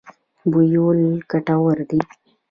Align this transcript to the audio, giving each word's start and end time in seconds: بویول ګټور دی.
بویول 0.51 0.99
ګټور 1.31 1.77
دی. 1.89 1.99